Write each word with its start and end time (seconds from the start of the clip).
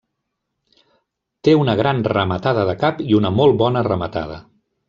Té 1.47 1.55
una 1.59 1.77
gran 1.81 2.01
rematada 2.15 2.67
de 2.71 2.77
cap 2.87 3.07
i 3.11 3.19
una 3.23 3.35
molt 3.41 3.63
bona 3.65 3.89
rematada. 3.93 4.45